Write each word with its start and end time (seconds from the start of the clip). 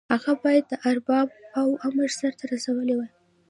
هغه 0.13 0.31
باید 0.43 0.65
د 0.69 0.73
ارباب 0.89 1.27
اوامر 1.61 2.09
سرته 2.19 2.43
رسولي 2.53 2.93
وای. 2.95 3.11